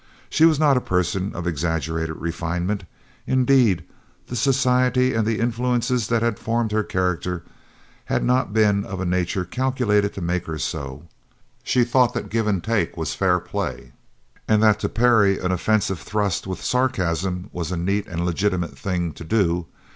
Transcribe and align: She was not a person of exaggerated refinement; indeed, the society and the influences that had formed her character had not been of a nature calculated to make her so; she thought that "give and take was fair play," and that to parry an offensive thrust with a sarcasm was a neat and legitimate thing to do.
She 0.31 0.45
was 0.45 0.59
not 0.59 0.77
a 0.77 0.81
person 0.81 1.31
of 1.35 1.45
exaggerated 1.45 2.15
refinement; 2.15 2.85
indeed, 3.27 3.83
the 4.29 4.35
society 4.35 5.13
and 5.13 5.27
the 5.27 5.39
influences 5.39 6.07
that 6.07 6.23
had 6.23 6.39
formed 6.39 6.71
her 6.71 6.81
character 6.81 7.43
had 8.05 8.23
not 8.23 8.51
been 8.51 8.83
of 8.83 8.99
a 8.99 9.05
nature 9.05 9.45
calculated 9.45 10.11
to 10.15 10.19
make 10.21 10.47
her 10.47 10.57
so; 10.57 11.03
she 11.63 11.83
thought 11.83 12.15
that 12.15 12.29
"give 12.29 12.47
and 12.47 12.63
take 12.63 12.97
was 12.97 13.13
fair 13.13 13.39
play," 13.39 13.91
and 14.47 14.63
that 14.63 14.79
to 14.79 14.89
parry 14.89 15.37
an 15.37 15.51
offensive 15.51 15.99
thrust 15.99 16.47
with 16.47 16.61
a 16.61 16.65
sarcasm 16.65 17.51
was 17.53 17.71
a 17.71 17.77
neat 17.77 18.07
and 18.07 18.25
legitimate 18.25 18.75
thing 18.75 19.11
to 19.13 19.23
do. 19.23 19.67